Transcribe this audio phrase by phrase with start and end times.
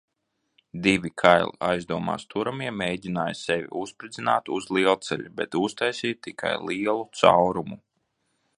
[0.85, 7.79] Divi kaili aizdomās turamie mēģināja sevi uzspridzināt uz lielceļa, bet uztaisīja tikai lielu caurumu.